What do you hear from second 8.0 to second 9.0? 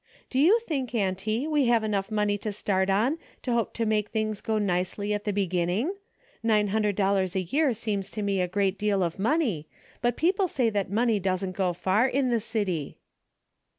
to me a great